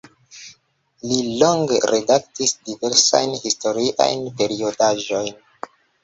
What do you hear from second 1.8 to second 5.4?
redaktis diversajn historiajn periodaĵojn.